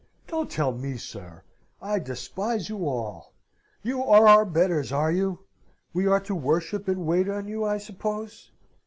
Don't 0.27 0.49
tell 0.49 0.71
me, 0.71 0.97
sir! 0.97 1.43
I 1.79 1.99
despise 1.99 2.69
you 2.69 2.87
all! 2.87 3.35
You 3.83 4.01
are 4.03 4.25
our 4.27 4.45
betters, 4.45 4.91
are 4.91 5.11
you? 5.11 5.41
We 5.93 6.07
are 6.07 6.19
to 6.21 6.33
worship 6.33 6.87
and 6.87 7.05
wait 7.05 7.29
on 7.29 7.47
you, 7.47 7.63
I 7.65 7.77
suppose? 7.77 8.49